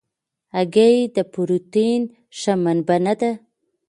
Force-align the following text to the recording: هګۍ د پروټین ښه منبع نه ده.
هګۍ 0.55 0.95
د 1.15 1.17
پروټین 1.31 2.01
ښه 2.39 2.53
منبع 2.63 2.99
نه 3.05 3.13
ده. 3.19 3.31